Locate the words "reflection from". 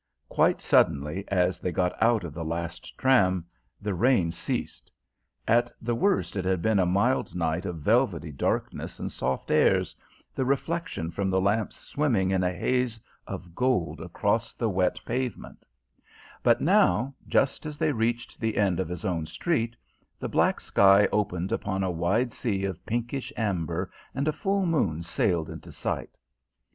10.43-11.29